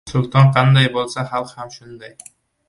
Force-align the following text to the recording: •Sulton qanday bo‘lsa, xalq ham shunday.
•Sulton 0.11 0.47
qanday 0.55 0.87
bo‘lsa, 0.95 1.27
xalq 1.35 1.53
ham 1.61 1.71
shunday. 1.77 2.17